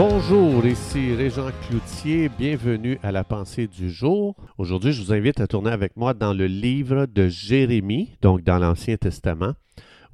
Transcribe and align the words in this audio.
Bonjour, 0.00 0.64
ici 0.64 1.12
Régent 1.12 1.50
Cloutier, 1.66 2.28
bienvenue 2.28 3.00
à 3.02 3.10
la 3.10 3.24
pensée 3.24 3.66
du 3.66 3.90
jour. 3.90 4.36
Aujourd'hui, 4.56 4.92
je 4.92 5.02
vous 5.02 5.12
invite 5.12 5.40
à 5.40 5.48
tourner 5.48 5.72
avec 5.72 5.96
moi 5.96 6.14
dans 6.14 6.32
le 6.32 6.46
livre 6.46 7.06
de 7.06 7.26
Jérémie, 7.26 8.16
donc 8.22 8.44
dans 8.44 8.60
l'Ancien 8.60 8.96
Testament, 8.96 9.54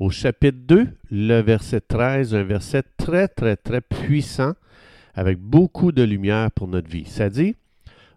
au 0.00 0.08
chapitre 0.08 0.56
2, 0.62 0.88
le 1.10 1.40
verset 1.42 1.82
13, 1.82 2.34
un 2.34 2.44
verset 2.44 2.82
très, 2.96 3.28
très, 3.28 3.56
très 3.56 3.82
puissant, 3.82 4.54
avec 5.12 5.38
beaucoup 5.38 5.92
de 5.92 6.02
lumière 6.02 6.50
pour 6.50 6.66
notre 6.66 6.88
vie. 6.88 7.04
Ça 7.04 7.28
dit, 7.28 7.54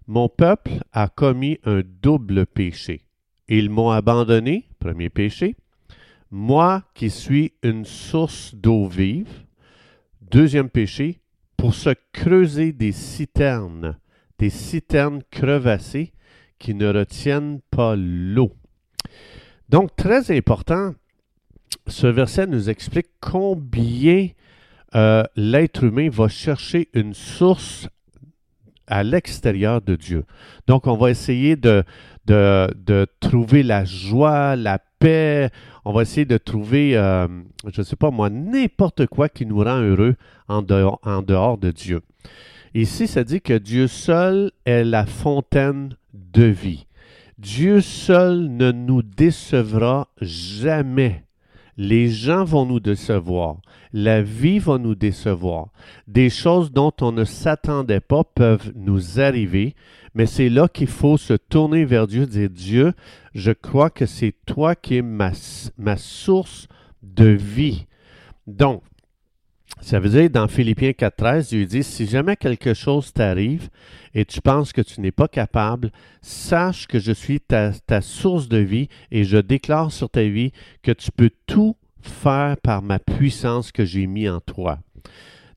Mon 0.08 0.30
peuple 0.30 0.72
a 0.94 1.10
commis 1.10 1.60
un 1.66 1.82
double 2.02 2.46
péché. 2.46 3.02
Ils 3.50 3.70
m'ont 3.70 3.90
abandonné, 3.90 4.70
premier 4.80 5.10
péché, 5.10 5.58
moi 6.32 6.84
qui 6.94 7.10
suis 7.10 7.52
une 7.62 7.84
source 7.84 8.56
d'eau 8.56 8.88
vive, 8.88 9.44
deuxième 10.22 10.70
péché, 10.70 11.20
pour 11.58 11.74
se 11.74 11.90
creuser 12.14 12.72
des 12.72 12.92
citernes, 12.92 13.98
des 14.40 14.50
citernes 14.52 15.24
crevassées 15.32 16.14
qui 16.60 16.74
ne 16.74 16.88
retiennent 16.88 17.62
pas 17.72 17.96
l'eau. 17.98 18.54
Donc, 19.70 19.96
très 19.96 20.36
important, 20.36 20.94
ce 21.88 22.08
verset 22.08 22.48
nous 22.48 22.70
explique 22.70 23.10
combien 23.20 24.30
euh, 24.96 25.24
l'être 25.36 25.84
humain 25.84 26.10
va 26.10 26.28
chercher 26.30 26.90
une 26.94 27.14
source 27.14 27.90
à 28.88 29.04
l'extérieur 29.04 29.82
de 29.82 29.96
Dieu. 29.96 30.24
Donc, 30.68 30.88
on 30.88 30.96
va 30.96 31.10
essayer 31.10 31.56
de, 31.56 31.84
de, 32.26 33.08
trouver 33.20 33.64
la 33.64 33.86
joie, 33.86 34.56
la 34.56 34.80
paix, 35.00 35.50
on 35.86 35.94
va 35.94 36.02
essayer 36.02 36.26
de 36.26 36.38
trouver, 36.38 36.98
euh, 36.98 37.28
je 37.72 37.82
ne 37.82 37.86
sais 37.86 37.96
pas 37.96 38.12
moi, 38.12 38.30
n'importe 38.30 39.06
quoi 39.08 39.30
qui 39.30 39.46
nous 39.46 39.64
rend 39.64 39.82
heureux 39.82 40.16
en 40.48 40.62
dehors, 40.62 41.00
en 41.04 41.22
dehors 41.22 41.58
de 41.58 41.72
Dieu. 41.72 42.02
Ici, 42.74 43.08
ça 43.08 43.24
dit 43.24 43.42
que 43.42 43.58
Dieu 43.58 43.88
seul 43.88 44.52
est 44.66 44.84
la 44.84 45.06
fontaine 45.06 45.96
de 46.14 46.44
vie. 46.44 46.86
Dieu 47.38 47.82
seul 47.82 48.48
ne 48.50 48.72
nous 48.72 49.04
décevra 49.04 50.08
jamais. 50.22 51.27
Les 51.78 52.10
gens 52.10 52.44
vont 52.44 52.66
nous 52.66 52.80
décevoir. 52.80 53.58
La 53.94 54.22
vie 54.22 54.60
va 54.60 54.78
nous 54.78 54.96
décevoir. 54.96 55.70
Des 56.08 56.30
choses 56.30 56.72
dont 56.72 56.92
on 57.02 57.12
ne 57.12 57.24
s'attendait 57.24 58.00
pas 58.00 58.24
peuvent 58.24 58.74
nous 58.76 59.20
arriver, 59.20 59.76
mais 60.14 60.26
c'est 60.26 60.50
là 60.50 60.68
qu'il 60.68 60.88
faut 60.88 61.18
se 61.18 61.34
tourner 61.34 61.86
vers 61.86 62.08
Dieu 62.08 62.26
dire 62.26 62.50
Dieu, 62.50 62.94
je 63.36 63.52
crois 63.52 63.92
que 63.92 64.08
c'est 64.08 64.34
toi 64.46 64.76
qui 64.76 64.98
es 64.98 65.02
ma, 65.04 65.32
ma 65.78 65.98
source 65.98 66.68
de 67.04 67.28
vie. 67.28 67.86
Donc, 68.48 68.82
ça 69.82 70.00
veut 70.00 70.10
dire 70.10 70.30
dans 70.30 70.48
Philippiens 70.48 70.92
4.13, 70.92 71.50
Dieu 71.50 71.66
dit, 71.66 71.84
si 71.84 72.08
jamais 72.08 72.36
quelque 72.36 72.74
chose 72.74 73.14
t'arrive 73.14 73.70
et 74.14 74.26
tu 74.26 74.42
penses 74.42 74.74
que 74.74 74.82
tu 74.82 75.02
n'es 75.02 75.12
pas 75.12 75.28
capable, 75.28 75.92
sache 76.22 76.88
que 76.88 77.00
je 77.00 77.12
suis 77.12 77.40
ta, 77.40 77.72
source 78.02 78.48
de 78.48 78.58
vie 78.58 78.90
et 79.12 79.24
je 79.24 79.38
déclare 79.38 79.92
sur 79.92 80.10
ta 80.10 80.24
vie 80.24 80.52
que 80.82 80.92
tu 80.92 81.12
peux 81.12 81.30
tout 81.46 81.76
faire 82.02 82.58
par 82.58 82.82
ma 82.82 83.00
puissance 83.00 83.72
que 83.72 83.86
j'ai 83.86 84.08
mis 84.08 84.28
en 84.28 84.40
toi. 84.40 84.80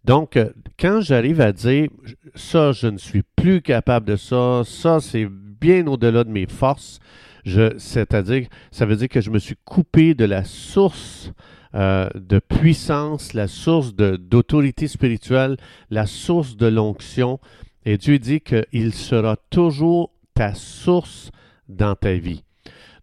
Donc, 0.04 0.38
quand 0.78 1.00
j'arrive 1.00 1.40
à 1.40 1.52
dire, 1.52 1.88
ça, 2.34 2.72
je 2.72 2.86
ne 2.86 2.98
suis 2.98 3.22
plus 3.36 3.62
capable 3.62 4.06
de 4.06 4.16
ça, 4.16 4.62
ça, 4.64 5.00
c'est 5.00 5.26
bien 5.28 5.86
au-delà 5.86 6.24
de 6.24 6.30
mes 6.30 6.46
forces, 6.46 7.00
c'est-à-dire, 7.44 8.48
ça 8.70 8.86
veut 8.86 8.96
dire 8.96 9.08
que 9.08 9.20
je 9.20 9.30
me 9.30 9.38
suis 9.38 9.56
coupé 9.64 10.14
de 10.14 10.24
la 10.24 10.44
source 10.44 11.32
euh, 11.74 12.08
de 12.14 12.40
puissance, 12.40 13.32
la 13.32 13.46
source 13.46 13.94
d'autorité 13.94 14.88
spirituelle, 14.88 15.56
la 15.90 16.06
source 16.06 16.56
de 16.56 16.66
l'onction. 16.66 17.38
Et 17.84 17.96
Dieu 17.96 18.18
dit 18.18 18.40
qu'il 18.40 18.92
sera 18.92 19.36
toujours 19.50 20.10
ta 20.34 20.54
source 20.54 21.30
dans 21.68 21.94
ta 21.94 22.14
vie. 22.14 22.42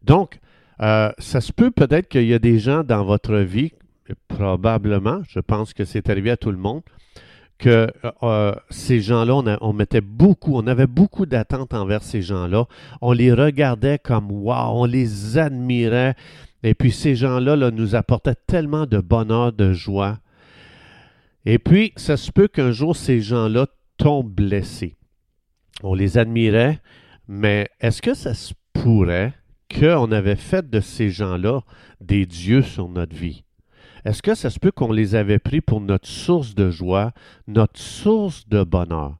Donc, 0.03 0.39
euh, 0.81 1.11
ça 1.17 1.41
se 1.41 1.51
peut 1.51 1.71
peut-être 1.71 2.07
qu'il 2.07 2.25
y 2.25 2.33
a 2.33 2.39
des 2.39 2.59
gens 2.59 2.83
dans 2.83 3.03
votre 3.03 3.37
vie, 3.37 3.71
probablement, 4.27 5.21
je 5.27 5.39
pense 5.39 5.73
que 5.73 5.85
c'est 5.85 6.09
arrivé 6.09 6.31
à 6.31 6.37
tout 6.37 6.51
le 6.51 6.57
monde, 6.57 6.81
que 7.57 7.87
euh, 8.21 8.53
ces 8.69 9.01
gens-là, 9.01 9.33
on, 9.35 9.57
on, 9.61 9.73
mettait 9.73 10.01
beaucoup, 10.01 10.55
on 10.55 10.67
avait 10.67 10.87
beaucoup 10.87 11.25
d'attentes 11.25 11.73
envers 11.73 12.03
ces 12.03 12.21
gens-là. 12.21 12.65
On 13.01 13.13
les 13.13 13.33
regardait 13.33 13.97
comme 13.97 14.31
wow, 14.31 14.71
on 14.73 14.85
les 14.85 15.37
admirait. 15.37 16.15
Et 16.63 16.73
puis 16.73 16.91
ces 16.91 17.15
gens-là 17.15 17.55
là, 17.55 17.71
nous 17.71 17.95
apportaient 17.95 18.35
tellement 18.47 18.85
de 18.85 18.99
bonheur, 18.99 19.53
de 19.53 19.73
joie. 19.73 20.19
Et 21.45 21.59
puis, 21.59 21.93
ça 21.95 22.17
se 22.17 22.29
peut 22.29 22.49
qu'un 22.49 22.71
jour, 22.71 22.93
ces 22.93 23.21
gens-là 23.21 23.67
tombent 23.95 24.33
blessés. 24.33 24.95
On 25.81 25.93
les 25.93 26.17
admirait, 26.17 26.81
mais 27.29 27.69
est-ce 27.79 28.01
que 28.01 28.13
ça 28.13 28.33
se 28.33 28.53
pourrait 28.73 29.33
qu'on 29.73 30.11
avait 30.11 30.35
fait 30.35 30.69
de 30.69 30.81
ces 30.81 31.09
gens-là 31.09 31.61
des 32.01 32.25
dieux 32.25 32.61
sur 32.61 32.89
notre 32.89 33.15
vie? 33.15 33.43
Est-ce 34.03 34.21
que 34.21 34.35
ça 34.35 34.49
se 34.49 34.59
peut 34.59 34.71
qu'on 34.71 34.91
les 34.91 35.15
avait 35.15 35.39
pris 35.39 35.61
pour 35.61 35.81
notre 35.81 36.07
source 36.07 36.55
de 36.55 36.69
joie, 36.69 37.13
notre 37.47 37.79
source 37.79 38.47
de 38.49 38.63
bonheur? 38.63 39.17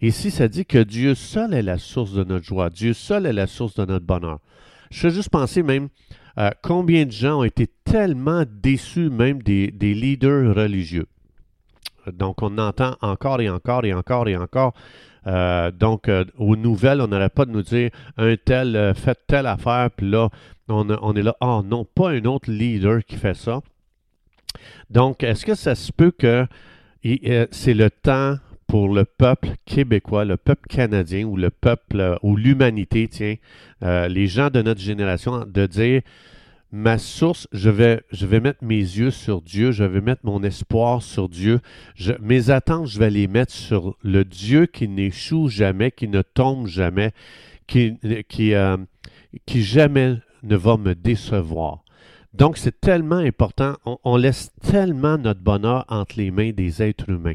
Ici, 0.00 0.30
ça 0.30 0.48
dit 0.48 0.64
que 0.64 0.82
Dieu 0.82 1.14
seul 1.14 1.52
est 1.52 1.62
la 1.62 1.78
source 1.78 2.14
de 2.14 2.24
notre 2.24 2.44
joie, 2.44 2.70
Dieu 2.70 2.94
seul 2.94 3.26
est 3.26 3.32
la 3.32 3.46
source 3.46 3.74
de 3.74 3.84
notre 3.84 4.06
bonheur. 4.06 4.38
Je 4.90 4.98
fais 4.98 5.10
juste 5.10 5.30
penser 5.30 5.62
même 5.62 5.88
à 6.36 6.54
combien 6.62 7.06
de 7.06 7.10
gens 7.10 7.40
ont 7.40 7.44
été 7.44 7.68
tellement 7.84 8.44
déçus 8.46 9.10
même 9.10 9.42
des, 9.42 9.70
leaders 9.80 10.54
religieux? 10.54 11.06
Donc, 12.12 12.42
on 12.42 12.58
entend 12.58 12.96
encore 13.02 13.40
et 13.40 13.50
encore 13.50 13.84
et 13.84 13.92
encore 13.92 14.28
et 14.28 14.36
encore. 14.36 14.74
Euh, 15.26 15.70
donc, 15.70 16.08
euh, 16.08 16.24
aux 16.38 16.56
nouvelles, 16.56 17.00
on 17.00 17.08
n'aurait 17.08 17.28
pas 17.28 17.44
de 17.44 17.50
nous 17.50 17.62
dire 17.62 17.90
un 18.16 18.36
tel 18.36 18.74
euh, 18.74 18.94
fait 18.94 19.18
telle 19.26 19.46
affaire, 19.46 19.90
puis 19.94 20.10
là, 20.10 20.30
on, 20.68 20.88
on 20.88 21.14
est 21.14 21.22
là, 21.22 21.36
oh 21.40 21.62
non, 21.64 21.84
pas 21.84 22.10
un 22.10 22.24
autre 22.24 22.50
leader 22.50 23.04
qui 23.04 23.16
fait 23.16 23.34
ça. 23.34 23.60
Donc, 24.88 25.22
est-ce 25.22 25.44
que 25.44 25.54
ça 25.54 25.74
se 25.74 25.92
peut 25.92 26.10
que 26.10 26.46
c'est 27.50 27.74
le 27.74 27.90
temps 27.90 28.36
pour 28.70 28.88
le 28.88 29.04
peuple 29.04 29.48
québécois, 29.66 30.24
le 30.24 30.36
peuple 30.36 30.68
canadien 30.68 31.24
ou 31.24 31.36
le 31.36 31.50
peuple 31.50 32.18
ou 32.22 32.36
l'humanité, 32.36 33.08
tiens, 33.08 33.34
les 33.82 34.28
gens 34.28 34.48
de 34.48 34.62
notre 34.62 34.80
génération, 34.80 35.44
de 35.44 35.66
dire 35.66 36.02
ma 36.70 36.96
source, 36.96 37.48
je 37.50 37.68
vais, 37.68 38.00
je 38.12 38.26
vais 38.26 38.38
mettre 38.38 38.62
mes 38.62 38.76
yeux 38.76 39.10
sur 39.10 39.42
Dieu, 39.42 39.72
je 39.72 39.82
vais 39.82 40.00
mettre 40.00 40.20
mon 40.24 40.44
espoir 40.44 41.02
sur 41.02 41.28
Dieu. 41.28 41.58
mes 42.20 42.50
attentes, 42.50 42.86
je 42.86 43.00
vais 43.00 43.10
les 43.10 43.26
mettre 43.26 43.52
sur 43.52 43.96
le 44.04 44.24
Dieu 44.24 44.66
qui 44.66 44.86
n'échoue 44.86 45.48
jamais, 45.48 45.90
qui 45.90 46.06
ne 46.06 46.22
tombe 46.22 46.68
jamais, 46.68 47.10
qui, 47.66 47.98
qui, 48.28 48.54
euh, 48.54 48.76
qui 49.46 49.64
jamais 49.64 50.18
ne 50.44 50.54
va 50.54 50.76
me 50.76 50.94
décevoir. 50.94 51.82
Donc, 52.34 52.56
c'est 52.56 52.80
tellement 52.80 53.16
important. 53.16 53.74
On, 54.04 54.16
laisse 54.16 54.52
tellement 54.62 55.18
notre 55.18 55.40
bonheur 55.40 55.84
entre 55.88 56.18
les 56.18 56.30
mains 56.30 56.52
des 56.52 56.80
êtres 56.80 57.08
humains. 57.08 57.34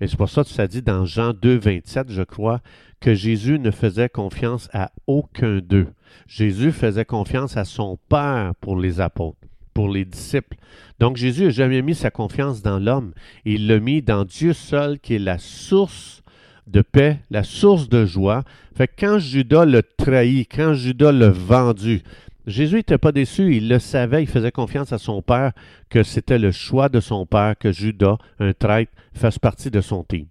Et 0.00 0.06
c'est 0.06 0.16
pour 0.16 0.28
ça 0.28 0.44
que 0.44 0.50
ça 0.50 0.66
dit 0.66 0.82
dans 0.82 1.04
Jean 1.04 1.32
2, 1.32 1.58
27, 1.58 2.10
je 2.10 2.22
crois, 2.22 2.60
que 3.00 3.14
Jésus 3.14 3.58
ne 3.58 3.70
faisait 3.70 4.08
confiance 4.08 4.68
à 4.72 4.92
aucun 5.06 5.58
d'eux. 5.58 5.88
Jésus 6.26 6.72
faisait 6.72 7.04
confiance 7.04 7.56
à 7.56 7.64
son 7.64 7.98
Père 8.08 8.52
pour 8.60 8.78
les 8.78 9.00
apôtres, 9.00 9.38
pour 9.74 9.88
les 9.88 10.04
disciples. 10.04 10.56
Donc 10.98 11.16
Jésus 11.16 11.44
n'a 11.44 11.50
jamais 11.50 11.82
mis 11.82 11.94
sa 11.94 12.10
confiance 12.10 12.62
dans 12.62 12.78
l'homme. 12.78 13.12
Il 13.44 13.66
l'a 13.66 13.80
mis 13.80 14.02
dans 14.02 14.24
Dieu 14.24 14.52
seul, 14.52 14.98
qui 14.98 15.14
est 15.14 15.20
la 15.20 15.38
source 15.38 16.22
de 16.66 16.82
paix, 16.82 17.20
la 17.30 17.42
source 17.42 17.88
de 17.88 18.04
joie. 18.04 18.44
Fait 18.76 18.88
que 18.88 18.94
quand 18.98 19.18
Judas 19.18 19.64
le 19.64 19.82
trahit, 19.82 20.48
quand 20.52 20.74
Judas 20.74 21.12
l'a 21.12 21.30
vendu, 21.30 22.02
Jésus 22.48 22.76
n'était 22.76 22.98
pas 22.98 23.12
déçu, 23.12 23.54
il 23.54 23.68
le 23.68 23.78
savait, 23.78 24.22
il 24.22 24.26
faisait 24.26 24.50
confiance 24.50 24.92
à 24.92 24.98
son 24.98 25.20
Père 25.20 25.52
que 25.90 26.02
c'était 26.02 26.38
le 26.38 26.50
choix 26.50 26.88
de 26.88 26.98
son 26.98 27.26
Père 27.26 27.56
que 27.58 27.72
Judas, 27.72 28.16
un 28.40 28.54
traître, 28.54 28.92
fasse 29.12 29.38
partie 29.38 29.70
de 29.70 29.82
son 29.82 30.02
team. 30.02 30.26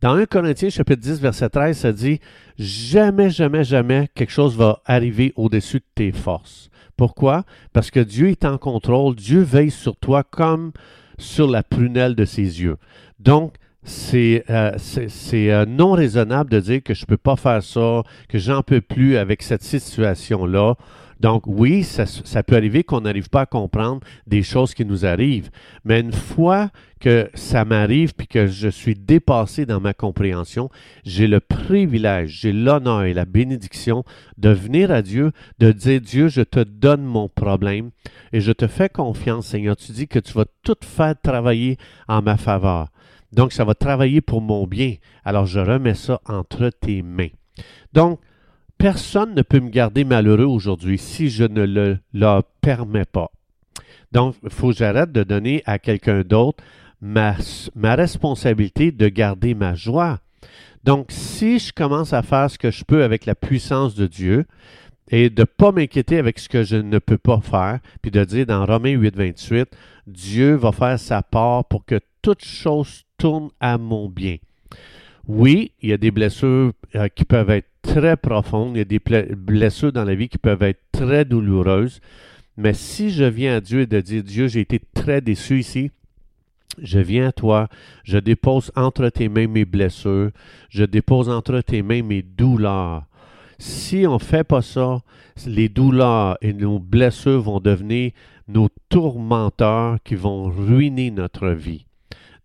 Dans 0.00 0.14
1 0.14 0.26
Corinthiens 0.26 0.70
chapitre 0.70 1.02
10 1.02 1.20
verset 1.20 1.50
13, 1.50 1.78
ça 1.78 1.92
dit 1.92 2.18
jamais 2.58 3.30
jamais 3.30 3.62
jamais 3.62 4.08
quelque 4.14 4.32
chose 4.32 4.56
va 4.56 4.80
arriver 4.84 5.32
au-dessus 5.36 5.78
de 5.78 5.84
tes 5.94 6.12
forces. 6.12 6.70
Pourquoi? 6.96 7.44
Parce 7.72 7.90
que 7.90 8.00
Dieu 8.00 8.28
est 8.28 8.44
en 8.44 8.58
contrôle, 8.58 9.14
Dieu 9.14 9.42
veille 9.42 9.70
sur 9.70 9.96
toi 9.96 10.24
comme 10.24 10.72
sur 11.18 11.48
la 11.48 11.62
prunelle 11.62 12.16
de 12.16 12.24
ses 12.24 12.62
yeux. 12.62 12.78
Donc 13.20 13.54
c'est 13.82 14.44
euh, 14.50 14.72
euh, 15.32 15.66
non 15.66 15.92
raisonnable 15.92 16.50
de 16.50 16.60
dire 16.60 16.82
que 16.82 16.94
je 16.94 17.02
ne 17.02 17.06
peux 17.06 17.16
pas 17.16 17.36
faire 17.36 17.62
ça, 17.62 18.02
que 18.28 18.38
j'en 18.38 18.62
peux 18.62 18.80
plus 18.80 19.16
avec 19.16 19.42
cette 19.42 19.62
situation-là. 19.62 20.74
Donc 21.20 21.42
oui, 21.46 21.84
ça, 21.84 22.06
ça 22.06 22.42
peut 22.42 22.56
arriver 22.56 22.82
qu'on 22.82 23.02
n'arrive 23.02 23.28
pas 23.28 23.42
à 23.42 23.46
comprendre 23.46 24.00
des 24.26 24.42
choses 24.42 24.72
qui 24.72 24.86
nous 24.86 25.04
arrivent, 25.04 25.50
mais 25.84 26.00
une 26.00 26.12
fois 26.12 26.70
que 26.98 27.30
ça 27.34 27.66
m'arrive 27.66 28.14
puis 28.14 28.26
que 28.26 28.46
je 28.46 28.68
suis 28.68 28.94
dépassé 28.94 29.66
dans 29.66 29.80
ma 29.80 29.92
compréhension, 29.92 30.70
j'ai 31.04 31.26
le 31.26 31.40
privilège, 31.40 32.40
j'ai 32.40 32.52
l'honneur 32.52 33.04
et 33.04 33.12
la 33.12 33.26
bénédiction 33.26 34.02
de 34.38 34.48
venir 34.48 34.90
à 34.90 35.02
Dieu, 35.02 35.32
de 35.58 35.72
dire 35.72 36.00
Dieu, 36.00 36.28
je 36.28 36.42
te 36.42 36.60
donne 36.60 37.02
mon 37.02 37.28
problème 37.28 37.90
et 38.32 38.40
je 38.40 38.52
te 38.52 38.66
fais 38.66 38.88
confiance, 38.88 39.46
Seigneur. 39.46 39.76
Tu 39.76 39.92
dis 39.92 40.08
que 40.08 40.18
tu 40.18 40.32
vas 40.32 40.46
tout 40.62 40.76
faire 40.82 41.14
travailler 41.22 41.76
en 42.08 42.22
ma 42.22 42.38
faveur. 42.38 42.88
Donc, 43.32 43.52
ça 43.52 43.64
va 43.64 43.74
travailler 43.74 44.20
pour 44.20 44.40
mon 44.40 44.66
bien. 44.66 44.94
Alors, 45.24 45.46
je 45.46 45.60
remets 45.60 45.94
ça 45.94 46.20
entre 46.26 46.70
tes 46.70 47.02
mains. 47.02 47.28
Donc, 47.92 48.20
personne 48.78 49.34
ne 49.34 49.42
peut 49.42 49.60
me 49.60 49.68
garder 49.70 50.04
malheureux 50.04 50.44
aujourd'hui 50.44 50.98
si 50.98 51.28
je 51.28 51.44
ne 51.44 51.64
le 51.64 51.98
leur 52.12 52.44
permets 52.60 53.04
pas. 53.04 53.30
Donc, 54.12 54.36
il 54.42 54.50
faut 54.50 54.70
que 54.70 54.76
j'arrête 54.76 55.12
de 55.12 55.22
donner 55.22 55.62
à 55.66 55.78
quelqu'un 55.78 56.22
d'autre 56.22 56.62
ma, 57.00 57.36
ma 57.74 57.94
responsabilité 57.94 58.90
de 58.90 59.08
garder 59.08 59.54
ma 59.54 59.74
joie. 59.74 60.18
Donc, 60.82 61.06
si 61.10 61.58
je 61.58 61.72
commence 61.72 62.12
à 62.12 62.22
faire 62.22 62.50
ce 62.50 62.58
que 62.58 62.70
je 62.70 62.84
peux 62.84 63.04
avec 63.04 63.26
la 63.26 63.34
puissance 63.34 63.94
de 63.94 64.06
Dieu 64.06 64.46
et 65.10 65.28
de 65.28 65.42
ne 65.42 65.44
pas 65.44 65.72
m'inquiéter 65.72 66.18
avec 66.18 66.38
ce 66.38 66.48
que 66.48 66.62
je 66.62 66.76
ne 66.76 66.98
peux 66.98 67.18
pas 67.18 67.40
faire, 67.40 67.80
puis 68.00 68.10
de 68.10 68.24
dire 68.24 68.46
dans 68.46 68.64
Romains 68.64 68.92
8, 68.92 69.16
28, 69.16 69.68
Dieu 70.06 70.54
va 70.54 70.72
faire 70.72 70.98
sa 70.98 71.22
part 71.22 71.66
pour 71.66 71.84
que 71.84 72.00
toute 72.22 72.44
chose 72.44 73.04
tourne 73.20 73.50
à 73.60 73.76
mon 73.76 74.08
bien. 74.08 74.38
Oui, 75.28 75.72
il 75.82 75.90
y 75.90 75.92
a 75.92 75.98
des 75.98 76.10
blessures 76.10 76.72
euh, 76.96 77.08
qui 77.08 77.24
peuvent 77.24 77.50
être 77.50 77.68
très 77.82 78.16
profondes, 78.16 78.74
il 78.74 78.78
y 78.78 78.80
a 78.80 78.84
des 78.84 79.00
blessures 79.36 79.92
dans 79.92 80.04
la 80.04 80.14
vie 80.14 80.28
qui 80.28 80.38
peuvent 80.38 80.62
être 80.62 80.80
très 80.90 81.24
douloureuses, 81.24 82.00
mais 82.56 82.72
si 82.72 83.10
je 83.10 83.24
viens 83.24 83.56
à 83.56 83.60
Dieu 83.60 83.82
et 83.82 83.86
de 83.86 84.00
dire, 84.00 84.24
Dieu, 84.24 84.48
j'ai 84.48 84.60
été 84.60 84.80
très 84.94 85.20
déçu 85.20 85.60
ici, 85.60 85.90
je 86.82 86.98
viens 86.98 87.28
à 87.28 87.32
toi, 87.32 87.68
je 88.04 88.18
dépose 88.18 88.72
entre 88.74 89.08
tes 89.10 89.28
mains 89.28 89.48
mes 89.48 89.64
blessures, 89.64 90.30
je 90.70 90.84
dépose 90.84 91.28
entre 91.28 91.60
tes 91.60 91.82
mains 91.82 92.02
mes 92.02 92.22
douleurs. 92.22 93.04
Si 93.58 94.06
on 94.06 94.14
ne 94.14 94.18
fait 94.18 94.44
pas 94.44 94.62
ça, 94.62 95.00
les 95.46 95.68
douleurs 95.68 96.38
et 96.40 96.54
nos 96.54 96.78
blessures 96.78 97.42
vont 97.42 97.60
devenir 97.60 98.12
nos 98.48 98.68
tourmenteurs 98.88 99.98
qui 100.02 100.14
vont 100.14 100.44
ruiner 100.44 101.10
notre 101.10 101.50
vie. 101.50 101.84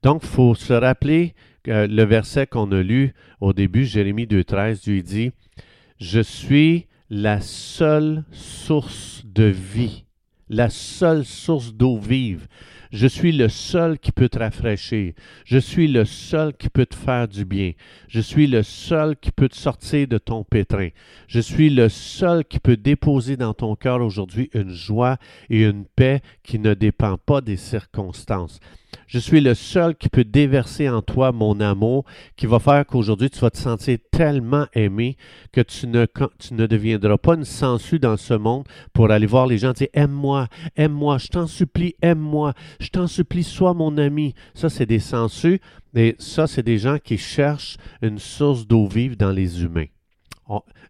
Donc, 0.06 0.22
il 0.22 0.30
faut 0.30 0.54
se 0.54 0.72
rappeler 0.72 1.34
le 1.66 2.04
verset 2.04 2.46
qu'on 2.46 2.72
a 2.72 2.84
lu 2.84 3.16
au 3.42 3.54
début, 3.54 3.86
Jérémie 3.86 4.28
2.13, 4.28 4.88
lui 4.88 5.02
dit, 5.02 5.32
Je 5.98 6.20
suis 6.20 6.86
la 7.10 7.42
seule 7.42 8.24
source 8.32 9.24
de 9.26 9.46
vie, 9.46 10.06
la 10.48 10.70
seule 10.70 11.26
source 11.26 11.74
d'eau 11.74 11.98
vive. 11.98 12.48
Je 12.92 13.08
suis 13.08 13.32
le 13.32 13.50
seul 13.50 13.98
qui 13.98 14.12
peut 14.12 14.30
te 14.30 14.38
rafraîchir. 14.38 15.14
Je 15.44 15.58
suis 15.58 15.88
le 15.88 16.06
seul 16.06 16.54
qui 16.54 16.70
peut 16.70 16.86
te 16.86 16.96
faire 16.96 17.28
du 17.28 17.44
bien. 17.44 17.72
Je 18.08 18.22
suis 18.22 18.46
le 18.46 18.62
seul 18.62 19.18
qui 19.18 19.32
peut 19.32 19.50
te 19.50 19.58
sortir 19.58 20.08
de 20.08 20.20
ton 20.20 20.44
pétrin. 20.44 20.90
Je 21.28 21.40
suis 21.40 21.72
le 21.72 21.90
seul 21.90 22.46
qui 22.46 22.60
peut 22.60 22.78
déposer 22.78 23.38
dans 23.38 23.56
ton 23.56 23.76
cœur 23.76 24.02
aujourd'hui 24.02 24.52
une 24.54 24.70
joie 24.70 25.18
et 25.50 25.64
une 25.64 25.86
paix 25.96 26.22
qui 26.44 26.60
ne 26.60 26.76
dépend 26.76 27.18
pas 27.18 27.42
des 27.42 27.58
circonstances. 27.58 28.60
Je 29.08 29.20
suis 29.20 29.40
le 29.40 29.54
seul 29.54 29.96
qui 29.96 30.10
peut 30.10 30.24
déverser 30.24 30.90
en 30.90 31.02
toi 31.02 31.32
mon 31.32 31.60
amour, 31.60 32.06
qui 32.36 32.48
va 32.48 32.60
faire 32.60 32.86
qu'aujourd'hui 32.86 33.30
tu 33.30 33.40
vas 33.40 33.52
te 33.52 33.58
sentir 33.58 33.98
tellement 34.12 34.66
aimé 34.74 35.16
que 35.52 35.62
tu 35.62 35.88
ne, 35.88 36.06
deviendras 36.66 37.18
pas 37.18 37.36
une 37.36 37.46
sangsue 37.46 38.00
dans 38.00 38.18
ce 38.18 38.34
monde 38.34 38.68
pour 38.94 39.12
aller 39.12 39.28
voir 39.28 39.46
les 39.46 39.60
gens 39.60 39.72
et 39.72 39.74
dire 39.74 39.88
Aime-moi, 39.94 40.48
aime-moi, 40.76 41.18
je 41.20 41.28
t'en 41.28 41.48
supplie, 41.48 41.96
aime-moi, 42.02 42.54
je 42.80 42.90
t'en 42.90 43.08
supplie, 43.08 43.44
sois 43.44 43.74
mon 43.74 43.98
ami. 43.98 44.34
Ça, 44.54 44.70
c'est 44.70 44.86
des 44.86 45.00
sangsues, 45.00 45.62
et 45.96 46.16
ça, 46.18 46.48
c'est 46.48 46.64
des 46.64 46.80
gens 46.80 46.98
qui 46.98 47.18
cherchent 47.18 47.78
une 48.02 48.20
source 48.20 48.66
d'eau 48.66 48.88
vive 48.88 49.18
dans 49.18 49.32
les 49.32 49.64
humains 49.64 49.86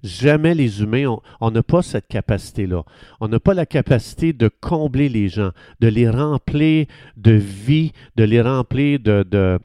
jamais 0.04 0.54
les 0.54 0.81
humains, 0.81 1.18
on 1.42 1.52
n'a 1.52 1.63
pas 1.63 1.81
cette 1.81 2.07
capacité-là. 2.07 2.84
On 3.19 3.28
n'a 3.28 3.40
pas 3.40 3.54
la 3.54 3.66
capacité 3.66 4.34
de 4.34 4.48
combler 4.48 5.10
les 5.10 5.30
gens, 5.30 5.52
de 5.80 5.88
les 5.88 6.10
remplir 6.10 6.86
de 7.18 7.31
vie, 7.31 7.92
de 8.16 8.24
les 8.24 8.42
remplir 8.42 9.00
de, 9.00 9.24
de, 9.24 9.60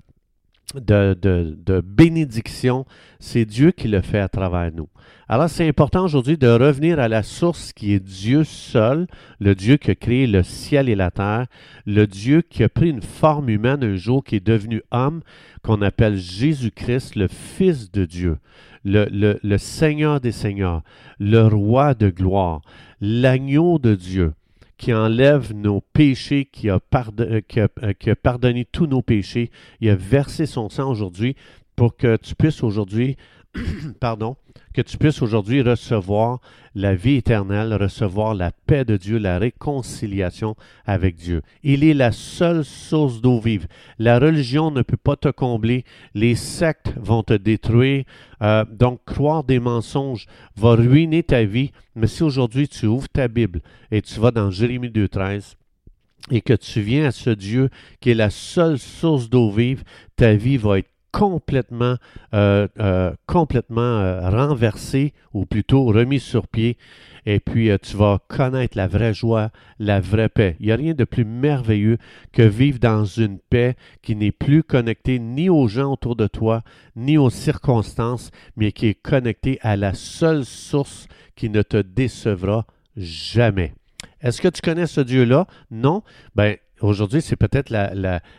de, 0.74 1.16
de, 1.20 1.80
bénédiction. 1.80 2.86
C'est 3.18 3.44
Dieu 3.44 3.70
qui 3.72 3.88
le 3.88 4.00
fait 4.00 4.20
à 4.20 4.28
travers 4.28 4.72
nous. 4.72 4.88
Alors 5.28 5.48
c'est 5.48 5.68
important 5.68 6.04
aujourd'hui 6.04 6.36
de 6.36 6.48
revenir 6.48 6.98
à 6.98 7.06
la 7.06 7.22
source 7.22 7.72
qui 7.72 7.92
est 7.92 8.00
Dieu 8.00 8.42
seul, 8.42 9.06
le 9.38 9.54
Dieu 9.54 9.76
qui 9.76 9.92
a 9.92 9.94
créé 9.94 10.26
le 10.26 10.42
ciel 10.42 10.88
et 10.88 10.96
la 10.96 11.10
terre, 11.10 11.46
le 11.86 12.06
Dieu 12.06 12.42
qui 12.42 12.64
a 12.64 12.68
pris 12.68 12.90
une 12.90 13.02
forme 13.02 13.48
humaine 13.48 13.84
un 13.84 13.94
jour, 13.94 14.24
qui 14.24 14.36
est 14.36 14.46
devenu 14.46 14.82
homme, 14.90 15.22
qu'on 15.62 15.82
appelle 15.82 16.16
Jésus-Christ, 16.16 17.14
le 17.14 17.28
Fils 17.28 17.92
de 17.92 18.04
Dieu 18.04 18.38
le, 18.84 19.38
le, 19.42 19.58
Seigneur 19.58 20.20
des 20.20 20.32
Seigneurs, 20.32 20.82
le 21.18 21.46
Roi 21.46 21.94
de 21.94 22.08
gloire, 22.10 22.62
l'agneau 23.00 23.78
de 23.78 23.94
Dieu 23.94 24.32
qui 24.80 24.94
enlève 24.94 25.52
nos 25.52 25.82
péchés, 25.82 26.46
qui 26.46 26.70
a, 26.70 26.80
euh, 27.20 27.40
euh, 27.58 27.92
qui 27.92 28.10
a, 28.10 28.16
pardonné 28.16 28.64
tous 28.64 28.86
nos 28.86 29.02
péchés. 29.02 29.50
Il 29.82 29.90
a 29.90 29.94
versé 29.94 30.46
son 30.46 30.70
sang 30.70 30.90
aujourd'hui 30.90 31.36
pour 31.76 31.98
que 31.98 32.16
tu 32.16 32.34
puisses 32.34 32.62
aujourd'hui, 32.62 33.18
pardon, 34.00 34.36
que 34.74 34.82
tu 34.82 34.96
puisses 34.96 35.22
aujourd'hui 35.22 35.62
recevoir 35.62 36.40
la 36.74 36.94
vie 36.94 37.16
éternelle, 37.16 37.74
recevoir 37.74 38.34
la 38.34 38.52
paix 38.52 38.84
de 38.84 38.96
Dieu, 38.96 39.18
la 39.18 39.38
réconciliation 39.38 40.54
avec 40.86 41.16
Dieu. 41.16 41.42
Il 41.64 41.82
est 41.82 41.94
la 41.94 42.12
seule 42.12 42.64
source 42.64 43.20
d'eau 43.20 43.40
vive. 43.40 43.66
La 43.98 44.18
religion 44.18 44.70
ne 44.70 44.82
peut 44.82 44.96
pas 44.96 45.16
te 45.16 45.28
combler, 45.28 45.84
les 46.14 46.36
sectes 46.36 46.94
vont 46.96 47.24
te 47.24 47.34
détruire, 47.34 48.04
euh, 48.42 48.64
donc 48.70 49.00
croire 49.04 49.42
des 49.42 49.58
mensonges 49.58 50.26
va 50.56 50.74
ruiner 50.74 51.22
ta 51.24 51.42
vie, 51.44 51.72
mais 51.96 52.06
si 52.06 52.22
aujourd'hui 52.22 52.68
tu 52.68 52.86
ouvres 52.86 53.08
ta 53.08 53.26
Bible 53.26 53.60
et 53.90 54.00
tu 54.00 54.20
vas 54.20 54.30
dans 54.30 54.50
Jérémie 54.50 54.90
2.13, 54.90 55.56
et 56.30 56.42
que 56.42 56.52
tu 56.52 56.80
viens 56.80 57.06
à 57.06 57.12
ce 57.12 57.30
Dieu 57.30 57.70
qui 58.00 58.10
est 58.10 58.14
la 58.14 58.30
seule 58.30 58.78
source 58.78 59.28
d'eau 59.28 59.50
vive, 59.50 59.82
ta 60.16 60.34
vie 60.34 60.58
va 60.58 60.78
être 60.78 60.90
complètement, 61.12 61.96
euh, 62.34 62.68
euh, 62.78 63.12
euh, 63.30 64.30
renversé 64.30 65.12
ou 65.32 65.46
plutôt 65.46 65.84
remis 65.84 66.20
sur 66.20 66.48
pied. 66.48 66.76
Et 67.26 67.38
puis 67.38 67.70
tu 67.82 67.96
vas 67.96 68.18
connaître 68.28 68.76
la 68.76 68.88
vraie 68.88 69.12
joie, 69.12 69.50
la 69.78 70.00
vraie 70.00 70.30
paix. 70.30 70.56
Il 70.58 70.66
n'y 70.66 70.72
a 70.72 70.76
rien 70.76 70.94
de 70.94 71.04
plus 71.04 71.24
merveilleux 71.24 71.98
que 72.32 72.42
vivre 72.42 72.78
dans 72.78 73.04
une 73.04 73.38
paix 73.38 73.76
qui 74.02 74.16
n'est 74.16 74.32
plus 74.32 74.62
connectée 74.62 75.18
ni 75.18 75.50
aux 75.50 75.68
gens 75.68 75.92
autour 75.92 76.16
de 76.16 76.26
toi, 76.26 76.62
ni 76.96 77.18
aux 77.18 77.30
circonstances, 77.30 78.30
mais 78.56 78.72
qui 78.72 78.86
est 78.86 78.94
connectée 78.94 79.58
à 79.60 79.76
la 79.76 79.92
seule 79.92 80.44
source 80.44 81.08
qui 81.36 81.50
ne 81.50 81.62
te 81.62 81.76
décevra 81.76 82.66
jamais. 82.96 83.74
Est-ce 84.22 84.40
que 84.40 84.48
tu 84.48 84.60
connais 84.60 84.86
ce 84.86 85.00
Dieu-là? 85.00 85.46
Non? 85.70 86.02
Ben, 86.34 86.56
Aujourd'hui, 86.82 87.20
c'est 87.20 87.36
peut-être 87.36 87.74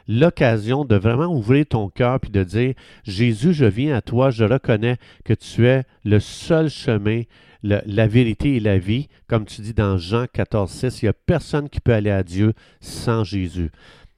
l'occasion 0.07 0.83
de 0.83 0.95
vraiment 0.95 1.27
ouvrir 1.27 1.65
ton 1.67 1.89
cœur 1.89 2.19
puis 2.19 2.31
de 2.31 2.43
dire 2.43 2.73
Jésus, 3.03 3.53
je 3.53 3.65
viens 3.65 3.95
à 3.95 4.01
toi, 4.01 4.31
je 4.31 4.43
reconnais 4.43 4.97
que 5.23 5.33
tu 5.33 5.67
es 5.67 5.83
le 6.03 6.19
seul 6.19 6.69
chemin, 6.69 7.21
la 7.61 8.07
vérité 8.07 8.55
et 8.55 8.59
la 8.59 8.79
vie. 8.79 9.09
Comme 9.27 9.45
tu 9.45 9.61
dis 9.61 9.73
dans 9.73 9.97
Jean 9.97 10.25
14, 10.33 10.71
6, 10.71 11.01
il 11.01 11.05
n'y 11.05 11.09
a 11.09 11.13
personne 11.13 11.69
qui 11.69 11.79
peut 11.79 11.93
aller 11.93 12.09
à 12.09 12.23
Dieu 12.23 12.53
sans 12.79 13.23
Jésus. 13.23 13.69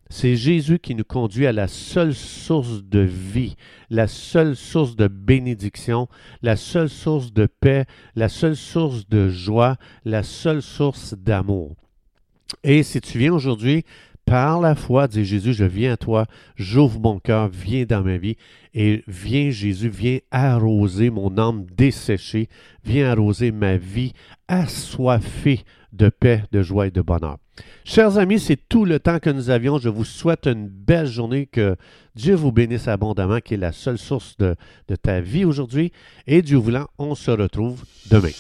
C'est 0.10 0.36
Jésus 0.36 0.80
qui 0.80 0.96
nous 0.96 1.04
conduit 1.04 1.48
à 1.48 1.52
la 1.52 1.68
seule 1.68 2.14
source 2.14 2.84
de 2.84 3.00
vie, 3.00 3.56
la 3.90 4.08
seule 4.08 4.56
source 4.56 4.96
de 4.96 5.08
bénédiction, 5.08 6.08
la 6.44 6.56
seule 6.56 6.90
source 6.90 7.34
de 7.34 7.48
paix, 7.48 7.86
la 8.16 8.30
seule 8.30 8.56
source 8.56 9.10
de 9.10 9.28
joie, 9.28 9.76
la 10.06 10.24
seule 10.24 10.62
source 10.62 11.16
d'amour. 11.16 11.76
Et 12.64 12.84
si 12.84 13.02
tu 13.02 13.18
viens 13.18 13.34
aujourd'hui 13.34 13.84
par 14.26 14.62
la 14.62 14.76
foi, 14.76 15.08
dit 15.08 15.26
Jésus, 15.26 15.54
je 15.54 15.66
viens 15.66 15.94
à 15.94 15.98
toi, 15.98 16.26
j'ouvre 16.56 17.00
mon 17.00 17.20
cœur, 17.20 17.50
viens 17.50 17.86
dans 17.86 18.04
ma 18.04 18.18
vie, 18.18 18.38
et 18.74 19.04
viens 19.08 19.52
Jésus, 19.52 19.90
viens 19.90 20.20
arroser 20.32 21.10
mon 21.10 21.38
âme 21.38 21.66
desséchée, 21.76 22.50
viens 22.84 23.12
arroser 23.12 23.52
ma 23.52 23.78
vie 23.78 24.14
assoiffée 24.48 25.64
de 25.92 26.10
paix, 26.10 26.44
de 26.52 26.62
joie 26.62 26.88
et 26.88 26.92
de 26.92 27.02
bonheur. 27.02 27.38
Chers 27.86 28.18
amis, 28.18 28.40
c'est 28.40 28.68
tout 28.68 28.86
le 28.86 29.00
temps 29.00 29.20
que 29.20 29.30
nous 29.30 29.50
avions. 29.50 29.78
Je 29.78 29.90
vous 29.90 30.06
souhaite 30.06 30.48
une 30.48 30.68
belle 30.68 31.08
journée, 31.08 31.46
que 31.46 31.76
Dieu 32.16 32.34
vous 32.34 32.52
bénisse 32.52 32.88
abondamment, 32.88 33.40
qui 33.40 33.54
est 33.54 33.58
la 33.58 33.72
seule 33.72 33.98
source 33.98 34.38
de, 34.38 34.56
de 34.88 34.96
ta 34.96 35.22
vie 35.22 35.46
aujourd'hui. 35.46 35.92
Et 36.26 36.42
Dieu 36.42 36.58
voulant, 36.58 36.88
on 36.98 37.14
se 37.14 37.32
retrouve 37.32 37.84
demain. 38.10 38.32